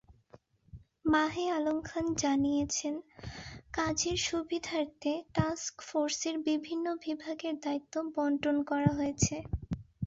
[1.05, 2.95] মাহে আলম খান জানিয়েছেন,
[3.73, 9.35] কাজের সুবিধার্থে টাস্কফোর্সের বিভিন্ন বিভাগের দায়িত্ব বণ্টন করা হয়েছে।